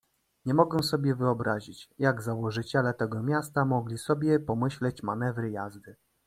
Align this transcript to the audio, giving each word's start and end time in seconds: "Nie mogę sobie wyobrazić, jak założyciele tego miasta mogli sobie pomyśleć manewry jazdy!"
"Nie 0.45 0.53
mogę 0.53 0.83
sobie 0.83 1.15
wyobrazić, 1.15 1.89
jak 1.99 2.21
założyciele 2.21 2.93
tego 2.93 3.23
miasta 3.23 3.65
mogli 3.65 3.97
sobie 3.97 4.39
pomyśleć 4.39 5.03
manewry 5.03 5.51
jazdy!" 5.51 5.95